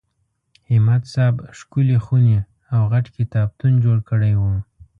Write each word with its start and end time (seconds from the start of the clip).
همت 0.71 1.01
صاحب 1.13 1.35
ښکلې 1.57 1.97
خونې 2.05 2.37
او 2.73 2.81
غټ 2.91 3.05
کتابتون 3.17 3.73
جوړ 3.83 3.97
کړی 4.09 4.33
و. 4.39 4.41